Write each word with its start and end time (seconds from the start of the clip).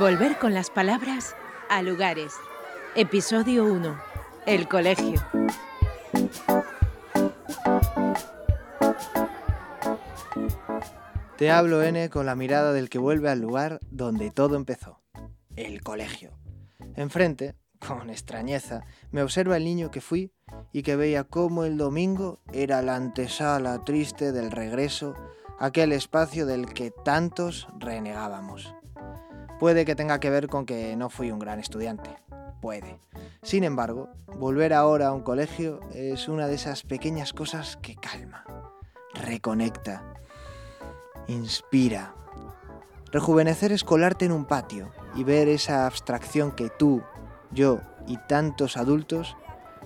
Volver 0.00 0.38
con 0.38 0.54
las 0.54 0.70
palabras 0.70 1.36
a 1.68 1.82
lugares. 1.82 2.32
Episodio 2.94 3.66
1. 3.66 4.00
El 4.46 4.66
colegio. 4.66 5.20
Te 11.36 11.50
hablo 11.50 11.82
N 11.82 12.08
con 12.08 12.24
la 12.24 12.34
mirada 12.34 12.72
del 12.72 12.88
que 12.88 12.98
vuelve 12.98 13.28
al 13.28 13.42
lugar 13.42 13.78
donde 13.90 14.30
todo 14.30 14.56
empezó, 14.56 15.02
el 15.54 15.82
colegio. 15.82 16.30
Enfrente, 16.96 17.56
con 17.78 18.08
extrañeza, 18.08 18.86
me 19.10 19.22
observa 19.22 19.58
el 19.58 19.64
niño 19.64 19.90
que 19.90 20.00
fui 20.00 20.32
y 20.72 20.82
que 20.82 20.96
veía 20.96 21.24
cómo 21.24 21.64
el 21.64 21.76
domingo 21.76 22.40
era 22.54 22.80
la 22.80 22.96
antesala 22.96 23.84
triste 23.84 24.32
del 24.32 24.50
regreso, 24.50 25.14
aquel 25.58 25.92
espacio 25.92 26.46
del 26.46 26.72
que 26.72 26.90
tantos 26.90 27.68
renegábamos. 27.78 28.74
Puede 29.60 29.84
que 29.84 29.94
tenga 29.94 30.18
que 30.20 30.30
ver 30.30 30.48
con 30.48 30.64
que 30.64 30.96
no 30.96 31.10
fui 31.10 31.30
un 31.30 31.38
gran 31.38 31.60
estudiante, 31.60 32.16
puede. 32.62 32.98
Sin 33.42 33.62
embargo, 33.62 34.08
volver 34.26 34.72
ahora 34.72 35.08
a 35.08 35.12
un 35.12 35.20
colegio 35.20 35.80
es 35.92 36.28
una 36.28 36.46
de 36.46 36.54
esas 36.54 36.82
pequeñas 36.82 37.34
cosas 37.34 37.76
que 37.76 37.94
calma, 37.94 38.42
reconecta, 39.12 40.14
inspira. 41.28 42.14
Rejuvenecer 43.12 43.70
es 43.70 43.84
colarte 43.84 44.24
en 44.24 44.32
un 44.32 44.46
patio 44.46 44.92
y 45.14 45.24
ver 45.24 45.46
esa 45.48 45.84
abstracción 45.84 46.52
que 46.52 46.70
tú, 46.70 47.02
yo 47.50 47.80
y 48.06 48.16
tantos 48.16 48.78
adultos 48.78 49.36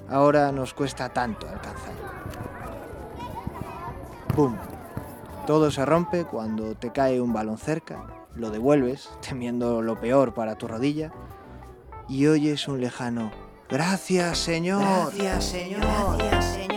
ahora 0.09 0.53
nos 0.53 0.73
cuesta 0.73 1.09
tanto 1.09 1.49
alcanzar. 1.49 1.95
¡Bum! 4.37 4.57
Todo 5.49 5.73
se 5.73 5.85
rompe 5.85 6.25
cuando 6.25 6.77
te 6.77 6.93
cae 6.93 7.21
un 7.21 7.33
balón 7.33 7.59
cerca, 7.59 8.24
lo 8.37 8.51
devuelves 8.51 9.11
temiendo 9.29 9.83
lo 9.83 10.01
peor 10.01 10.35
para 10.35 10.57
tu 10.57 10.69
rodilla 10.69 11.13
y 12.09 12.27
oyes 12.27 12.69
un 12.69 12.81
lejano 12.81 13.31
Gracias, 13.69 14.39
Señor. 14.39 14.83
Gracias, 14.83 15.45
Señor. 15.47 15.81
Gracias, 15.81 16.45
Señor. 16.45 16.75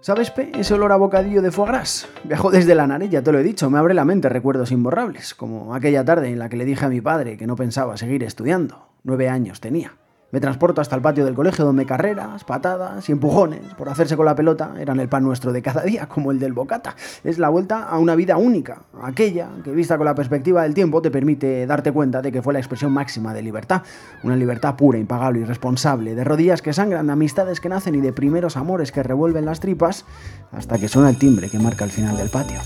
¿Sabes, 0.00 0.30
Pe? 0.30 0.50
Ese 0.54 0.74
olor 0.74 0.90
a 0.92 0.96
bocadillo 0.96 1.42
de 1.42 1.50
foie 1.50 1.68
gras. 1.68 2.08
Viajó 2.24 2.50
desde 2.50 2.74
la 2.74 2.86
nariz, 2.86 3.10
ya 3.10 3.22
te 3.22 3.30
lo 3.30 3.38
he 3.38 3.42
dicho, 3.42 3.68
me 3.68 3.78
abre 3.78 3.92
la 3.92 4.06
mente 4.06 4.30
recuerdos 4.30 4.72
imborrables, 4.72 5.34
como 5.34 5.74
aquella 5.74 6.02
tarde 6.04 6.28
en 6.28 6.38
la 6.38 6.48
que 6.48 6.56
le 6.56 6.64
dije 6.64 6.86
a 6.86 6.88
mi 6.88 7.02
padre 7.02 7.36
que 7.36 7.46
no 7.46 7.56
pensaba 7.56 7.96
seguir 7.98 8.24
estudiando. 8.24 8.88
Nueve 9.04 9.28
años 9.28 9.60
tenía. 9.60 9.92
Me 10.30 10.40
transporto 10.40 10.82
hasta 10.82 10.94
el 10.94 11.00
patio 11.00 11.24
del 11.24 11.34
colegio 11.34 11.64
donde 11.64 11.86
carreras, 11.86 12.44
patadas 12.44 13.08
y 13.08 13.12
empujones 13.12 13.62
por 13.78 13.88
hacerse 13.88 14.14
con 14.14 14.26
la 14.26 14.34
pelota 14.34 14.74
eran 14.78 15.00
el 15.00 15.08
pan 15.08 15.22
nuestro 15.22 15.52
de 15.52 15.62
cada 15.62 15.82
día, 15.82 16.06
como 16.06 16.32
el 16.32 16.38
del 16.38 16.52
bocata. 16.52 16.94
Es 17.24 17.38
la 17.38 17.48
vuelta 17.48 17.84
a 17.84 17.98
una 17.98 18.14
vida 18.14 18.36
única, 18.36 18.82
aquella 19.02 19.48
que 19.64 19.70
vista 19.70 19.96
con 19.96 20.04
la 20.04 20.14
perspectiva 20.14 20.64
del 20.64 20.74
tiempo 20.74 21.00
te 21.00 21.10
permite 21.10 21.66
darte 21.66 21.92
cuenta 21.92 22.20
de 22.20 22.30
que 22.30 22.42
fue 22.42 22.52
la 22.52 22.58
expresión 22.58 22.92
máxima 22.92 23.32
de 23.32 23.40
libertad, 23.40 23.82
una 24.22 24.36
libertad 24.36 24.76
pura, 24.76 24.98
impagable 24.98 25.40
y 25.40 25.44
responsable, 25.44 26.14
de 26.14 26.24
rodillas 26.24 26.60
que 26.60 26.74
sangran, 26.74 27.06
de 27.06 27.12
amistades 27.14 27.60
que 27.60 27.70
nacen 27.70 27.94
y 27.94 28.00
de 28.02 28.12
primeros 28.12 28.58
amores 28.58 28.92
que 28.92 29.02
revuelven 29.02 29.46
las 29.46 29.60
tripas, 29.60 30.04
hasta 30.52 30.78
que 30.78 30.88
suena 30.88 31.08
el 31.08 31.18
timbre 31.18 31.48
que 31.48 31.58
marca 31.58 31.84
el 31.84 31.90
final 31.90 32.18
del 32.18 32.28
patio. 32.28 32.58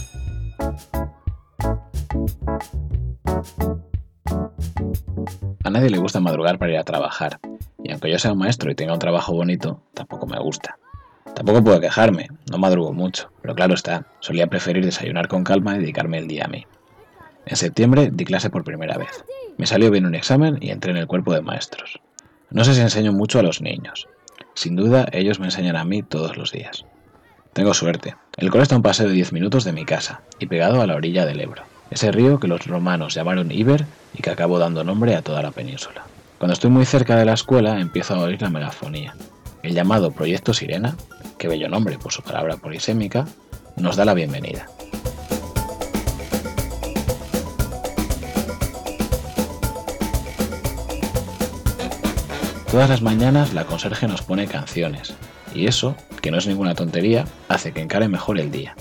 A 5.65 5.71
nadie 5.71 5.91
le 5.91 5.99
gusta 5.99 6.19
madrugar 6.19 6.59
para 6.59 6.73
ir 6.73 6.79
a 6.79 6.85
trabajar, 6.85 7.39
aunque 7.93 8.11
yo 8.11 8.19
sea 8.19 8.33
un 8.33 8.39
maestro 8.39 8.71
y 8.71 8.75
tenga 8.75 8.93
un 8.93 8.99
trabajo 8.99 9.33
bonito, 9.33 9.81
tampoco 9.95 10.27
me 10.27 10.39
gusta. 10.39 10.79
Tampoco 11.35 11.65
puedo 11.65 11.81
quejarme, 11.81 12.29
no 12.51 12.59
madrugo 12.59 12.93
mucho, 12.93 13.31
pero 13.41 13.55
claro 13.55 13.75
está, 13.75 14.07
solía 14.21 14.49
preferir 14.49 14.85
desayunar 14.85 15.29
con 15.29 15.45
calma 15.45 15.77
y 15.77 15.79
dedicarme 15.79 16.19
el 16.19 16.29
día 16.29 16.45
a 16.45 16.49
mí. 16.49 16.67
En 17.47 17.57
septiembre 17.57 18.11
di 18.13 18.25
clase 18.25 18.51
por 18.51 18.65
primera 18.65 18.99
vez. 18.99 19.25
Me 19.57 19.67
salió 19.67 19.91
bien 19.91 20.07
un 20.07 20.15
examen 20.15 20.59
y 20.61 20.71
entré 20.71 20.91
en 20.91 20.99
el 20.99 21.07
cuerpo 21.07 21.33
de 21.33 21.43
maestros. 21.43 22.01
No 22.51 22.65
sé 22.65 22.75
si 22.75 22.81
enseño 22.81 23.13
mucho 23.13 23.39
a 23.39 23.43
los 23.43 23.61
niños. 23.61 24.09
Sin 24.55 24.77
duda, 24.77 25.07
ellos 25.13 25.41
me 25.41 25.47
enseñan 25.47 25.77
a 25.77 25.85
mí 25.85 26.03
todos 26.03 26.37
los 26.37 26.53
días. 26.53 26.85
Tengo 27.53 27.75
suerte. 27.75 28.15
El 28.37 28.51
cole 28.51 28.63
está 28.63 28.75
a 28.75 28.79
un 28.79 28.83
paseo 28.83 29.09
de 29.09 29.15
10 29.15 29.33
minutos 29.33 29.65
de 29.65 29.73
mi 29.73 29.85
casa 29.85 30.23
y 30.39 30.47
pegado 30.47 30.81
a 30.81 30.87
la 30.87 30.95
orilla 30.95 31.27
del 31.27 31.41
Ebro, 31.41 31.65
ese 31.91 32.13
río 32.13 32.41
que 32.41 32.49
los 32.49 32.67
romanos 32.67 33.15
llamaron 33.15 33.51
Iber 33.51 33.85
y 34.15 34.23
que 34.23 34.31
acabó 34.31 34.59
dando 34.59 34.85
nombre 34.85 35.15
a 35.15 35.23
toda 35.23 35.43
la 35.43 35.51
península. 35.51 36.05
Cuando 36.43 36.55
estoy 36.55 36.71
muy 36.71 36.85
cerca 36.85 37.15
de 37.15 37.25
la 37.25 37.35
escuela 37.35 37.79
empiezo 37.79 38.15
a 38.15 38.19
oír 38.19 38.43
la 38.43 38.51
megafonía. 38.51 39.15
El 39.63 39.75
llamado 39.75 40.11
Proyecto 40.11 40.53
Sirena, 40.53 40.97
que 41.39 41.47
bello 41.47 41.69
nombre 41.69 41.99
por 41.99 42.11
su 42.11 42.21
palabra 42.21 42.57
polisémica, 42.57 43.29
nos 43.77 43.95
da 43.95 44.05
la 44.05 44.13
bienvenida. 44.13 44.67
Todas 52.73 52.91
las 52.91 53.03
mañanas 53.03 53.55
la 53.55 53.65
conserje 53.65 54.09
nos 54.09 54.23
pone 54.23 54.49
canciones, 54.49 55.15
y 55.55 55.69
eso, 55.69 55.95
que 56.23 56.33
no 56.33 56.39
es 56.39 56.49
ninguna 56.49 56.75
tontería, 56.75 57.25
hace 57.49 57.71
que 57.71 57.83
encare 57.83 58.09
mejor 58.09 58.41
el 58.41 58.51
día. 58.51 58.75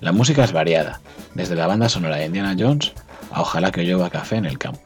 La 0.00 0.12
música 0.12 0.42
es 0.42 0.52
variada, 0.52 1.02
desde 1.34 1.54
la 1.54 1.66
banda 1.66 1.90
sonora 1.90 2.16
de 2.16 2.24
Indiana 2.24 2.56
Jones 2.58 2.94
a 3.30 3.42
Ojalá 3.42 3.72
que 3.72 3.84
llueva 3.84 4.08
café 4.08 4.36
en 4.36 4.46
el 4.46 4.58
campo. 4.58 4.80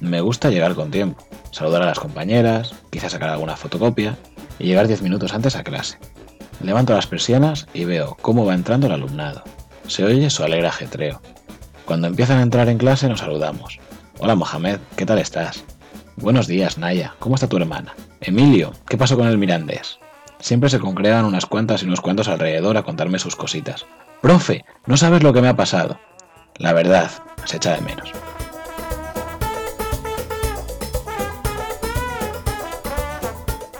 Me 0.00 0.20
gusta 0.20 0.50
llegar 0.50 0.74
con 0.74 0.90
tiempo, 0.90 1.24
saludar 1.50 1.82
a 1.82 1.86
las 1.86 1.98
compañeras, 1.98 2.74
quizás 2.90 3.12
sacar 3.12 3.30
alguna 3.30 3.56
fotocopia 3.56 4.16
y 4.58 4.66
llegar 4.66 4.88
10 4.88 5.02
minutos 5.02 5.32
antes 5.32 5.56
a 5.56 5.64
clase. 5.64 5.98
Levanto 6.62 6.94
las 6.94 7.06
persianas 7.06 7.66
y 7.74 7.84
veo 7.84 8.16
cómo 8.22 8.44
va 8.46 8.54
entrando 8.54 8.86
el 8.86 8.92
alumnado. 8.92 9.42
Se 9.86 10.04
oye 10.04 10.30
su 10.30 10.42
alegre 10.42 10.68
ajetreo. 10.68 11.20
Cuando 11.84 12.06
empiezan 12.06 12.38
a 12.38 12.42
entrar 12.42 12.68
en 12.68 12.78
clase 12.78 13.08
nos 13.08 13.20
saludamos. 13.20 13.78
Hola 14.18 14.34
Mohamed, 14.34 14.78
¿qué 14.96 15.06
tal 15.06 15.18
estás? 15.18 15.64
Buenos 16.16 16.46
días, 16.46 16.78
Naya, 16.78 17.14
¿cómo 17.18 17.34
está 17.34 17.46
tu 17.46 17.58
hermana? 17.58 17.94
Emilio, 18.20 18.72
¿qué 18.88 18.96
pasó 18.96 19.16
con 19.16 19.28
el 19.28 19.38
mirandés? 19.38 19.98
Siempre 20.40 20.70
se 20.70 20.80
congregan 20.80 21.24
unas 21.24 21.46
cuantas 21.46 21.82
y 21.82 21.86
unos 21.86 22.00
cuantos 22.00 22.28
alrededor 22.28 22.76
a 22.76 22.82
contarme 22.82 23.18
sus 23.18 23.36
cositas. 23.36 23.86
Profe, 24.22 24.64
no 24.86 24.96
sabes 24.96 25.22
lo 25.22 25.32
que 25.32 25.42
me 25.42 25.48
ha 25.48 25.56
pasado. 25.56 25.98
La 26.56 26.72
verdad, 26.72 27.10
se 27.44 27.58
echa 27.58 27.74
de 27.74 27.82
menos. 27.82 28.10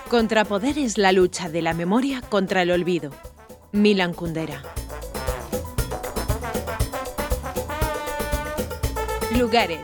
Contrapoder 0.09 0.79
es 0.79 0.99
la 0.99 1.11
lucha 1.11 1.49
de 1.49 1.63
la 1.63 1.75
memoria 1.75 2.21
contra 2.21 2.63
el 2.63 2.71
olvido. 2.71 3.11
Milan 3.73 4.15
Kundera. 4.15 4.63
Lugares. 9.37 9.81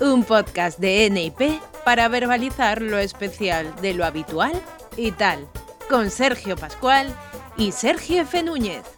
Un 0.00 0.22
podcast 0.22 0.78
de 0.78 1.10
NIP 1.10 1.60
para 1.84 2.06
verbalizar 2.06 2.80
lo 2.80 2.98
especial 2.98 3.74
de 3.82 3.94
lo 3.94 4.04
habitual 4.04 4.52
y 4.96 5.10
tal. 5.10 5.48
Con 5.90 6.10
Sergio 6.12 6.56
Pascual 6.56 7.12
y 7.56 7.72
Sergio 7.72 8.22
F. 8.22 8.44
Núñez. 8.44 8.95